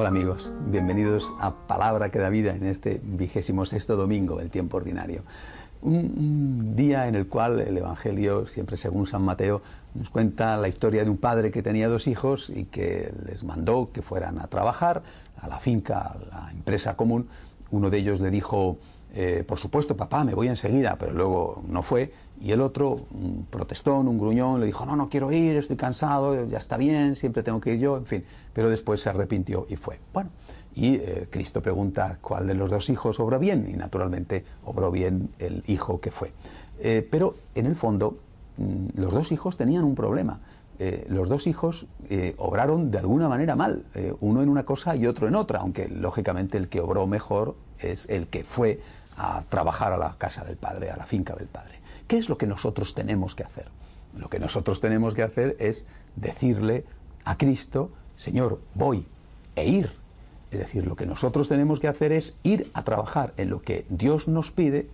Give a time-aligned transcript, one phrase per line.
[0.00, 4.78] Hola amigos, bienvenidos a Palabra que da vida en este vigésimo sexto domingo del tiempo
[4.78, 5.24] ordinario.
[5.82, 9.60] Un, día en el cual el Evangelio, siempre según San Mateo,
[9.94, 13.90] nos cuenta la historia de un padre que tenía dos hijos y que les mandó
[13.92, 15.02] que fueran a trabajar
[15.38, 17.28] a la finca, a la empresa común.
[17.70, 18.78] Uno de ellos le dijo,
[19.12, 22.12] eh, por supuesto, papá, me voy enseguida, pero luego no fue.
[22.40, 26.46] Y el otro, un protestón, un gruñón, le dijo, no, no quiero ir, estoy cansado,
[26.46, 28.24] ya está bien, siempre tengo que ir yo, en fin.
[28.52, 29.98] Pero después se arrepintió y fue.
[30.12, 30.30] Bueno,
[30.74, 35.30] y eh, Cristo pregunta cuál de los dos hijos obró bien, y naturalmente obró bien
[35.38, 36.32] el hijo que fue.
[36.78, 38.18] Eh, pero en el fondo,
[38.56, 40.40] mm, los dos hijos tenían un problema.
[41.10, 41.86] los dos hijos
[42.38, 43.84] obraron de alguna manera mal,
[44.20, 48.08] uno en una cosa y otro en otra, aunque lógicamente el que obró mejor es
[48.08, 48.80] el que fue
[49.22, 51.78] a trabajar a la casa del Padre, a la finca del Padre.
[52.08, 53.66] ¿Qué es lo que nosotros tenemos que hacer?
[54.16, 55.84] Lo que nosotros tenemos que hacer es
[56.16, 56.84] decirle
[57.26, 59.06] a Cristo, Señor, voy
[59.56, 59.92] e ir.
[60.50, 63.84] Es decir, lo que nosotros tenemos que hacer es ir a trabajar en lo que
[63.90, 64.88] Dios nos pide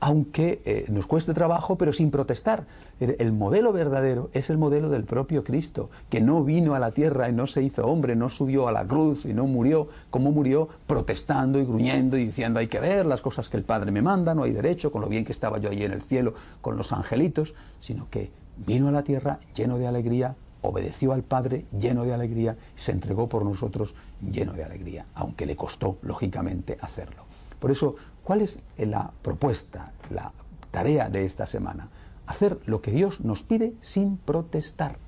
[0.00, 2.66] aunque eh, nos cueste trabajo, pero sin protestar.
[3.00, 7.28] El modelo verdadero es el modelo del propio Cristo, que no vino a la tierra
[7.28, 10.68] y no se hizo hombre, no subió a la cruz y no murió como murió,
[10.86, 14.34] protestando y gruñendo y diciendo hay que ver las cosas que el Padre me manda,
[14.34, 16.92] no hay derecho, con lo bien que estaba yo allí en el cielo con los
[16.92, 18.30] angelitos, sino que
[18.66, 22.92] vino a la tierra lleno de alegría, obedeció al Padre lleno de alegría, y se
[22.92, 27.22] entregó por nosotros lleno de alegría, aunque le costó, lógicamente, hacerlo.
[27.58, 27.96] Por eso,
[28.28, 30.32] ¿cuál es la propuesta, la
[30.70, 31.88] tarea de esta semana?
[32.26, 34.98] Hacer lo que Dios nos pide sin protestar.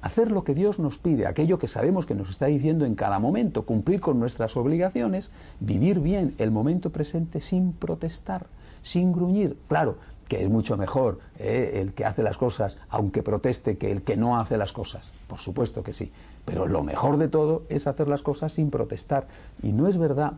[0.00, 3.18] Hacer lo que Dios nos pide, aquello que sabemos que nos está diciendo en cada
[3.18, 8.46] momento, cumplir con nuestras obligaciones, vivir bien el momento presente sin protestar,
[8.84, 9.56] sin gruñir.
[9.66, 9.96] Claro,
[10.28, 14.16] que es mucho mejor eh, el que hace las cosas aunque proteste que el que
[14.16, 15.10] no hace las cosas.
[15.26, 16.12] Por supuesto que sí.
[16.44, 19.26] Pero lo mejor de todo es hacer las cosas sin protestar.
[19.64, 20.34] Y no es verdad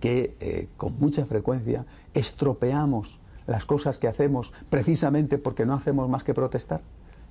[0.00, 1.84] que eh, con mucha frecuencia
[2.14, 6.80] estropeamos las cosas que hacemos precisamente porque no hacemos más que protestar.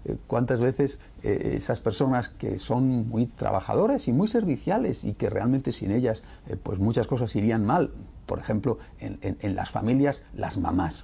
[0.05, 5.29] Eh, ¿Cuántas veces eh, esas personas que son muy trabajadoras y muy serviciales y que
[5.29, 6.23] realmente sin ellas
[6.63, 7.91] pues muchas cosas irían mal?
[8.25, 11.03] Por ejemplo, en, las familias, las mamás,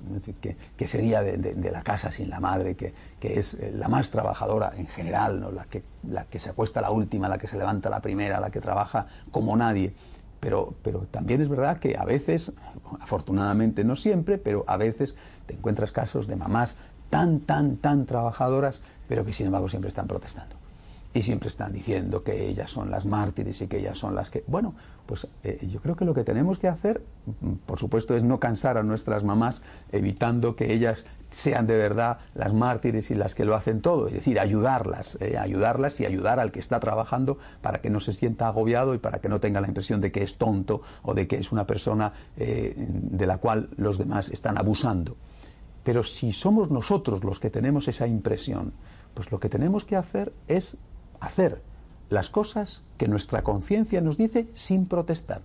[0.78, 5.42] que, sería de, la casa sin la madre, que, es la más trabajadora en general,
[5.42, 5.50] ¿no?
[5.50, 8.52] la, que, la que se acuesta la última, la que se levanta la primera, la
[8.52, 9.96] que trabaja como nadie.
[10.46, 10.76] Pero,
[11.10, 12.52] también es verdad que a veces,
[13.00, 15.16] afortunadamente no siempre, pero a veces
[15.48, 16.76] te encuentras casos de mamás
[17.10, 20.56] tan, tan, tan trabajadoras, pero que sin embargo siempre están protestando
[21.16, 24.44] y siempre están diciendo que ellas son las mártires y que ellas son las que...
[24.48, 27.02] Bueno, pues eh, yo creo que lo que tenemos que hacer,
[27.40, 29.62] mm, por supuesto, es no cansar a nuestras mamás
[29.94, 34.14] evitando que ellas sean de verdad las mártires y las que lo hacen todo, es
[34.14, 38.50] decir, ayudarlas, eh, ayudarlas y ayudar al que está trabajando para que no se sienta
[38.50, 41.38] agobiado y para que no tenga la impresión de que es tonto o de que
[41.38, 45.16] es una persona eh, de la cual los demás están abusando.
[45.82, 48.74] Pero si somos nosotros los que tenemos esa impresión,
[49.14, 50.78] pues lo que tenemos que hacer es
[51.20, 51.62] hacer
[52.10, 55.42] las cosas que nuestra conciencia nos dice sin protestar.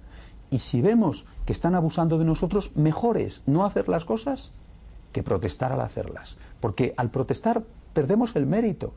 [0.51, 4.53] Y si vemos que están abusando de nosotros, mejor es no hacer las cosas
[5.13, 6.37] que protestar al hacerlas.
[6.61, 8.93] Porque al protestar perdemos el mérito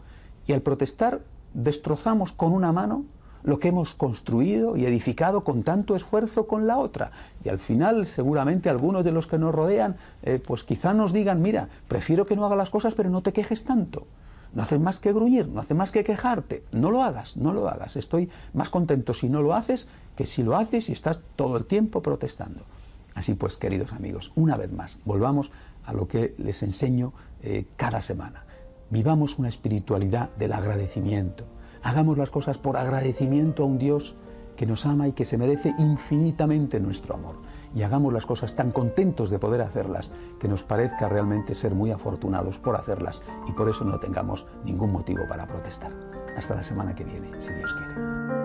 [0.48, 1.22] y al protestar
[1.54, 3.06] destrozamos con una mano
[3.44, 7.12] lo que hemos construido y edificado con tanto esfuerzo con la otra.
[7.44, 11.42] Y al final, seguramente algunos de los que nos rodean, eh, pues quizá nos digan,
[11.42, 14.08] mira, prefiero que no haga las cosas, pero no te quejes tanto.
[14.54, 16.64] No haces más que gruñir, no haces más que quejarte.
[16.72, 17.96] No lo hagas, no lo hagas.
[17.96, 21.66] Estoy más contento si no lo haces que si lo haces y estás todo el
[21.66, 22.64] tiempo protestando.
[23.16, 25.52] Así pues, queridos amigos, una vez más, volvamos
[25.86, 28.44] a lo que les enseño eh, cada semana.
[28.90, 31.46] Vivamos una espiritualidad del agradecimiento.
[31.82, 34.16] Hagamos las cosas por agradecimiento a un Dios
[34.56, 37.36] que nos ama y que se merece infinitamente nuestro amor.
[37.76, 41.92] Y hagamos las cosas tan contentos de poder hacerlas que nos parezca realmente ser muy
[41.92, 45.92] afortunados por hacerlas y por eso no tengamos ningún motivo para protestar.
[46.38, 48.43] Hasta la semana que viene, si Dios quiere.